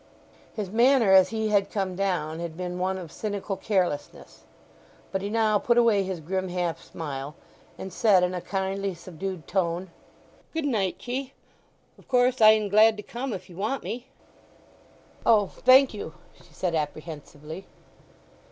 [0.55, 4.45] His manner as he had come down had been one of cynical carelessness;
[5.11, 7.35] but he now put away his grim half smile,
[7.77, 9.91] and said, in a kindly subdued tone,
[10.55, 11.33] "Goodnight t'ye.
[11.99, 14.07] Of course I'm glad to come if you want me."
[15.23, 17.67] "O, thank you," she said apprehensively.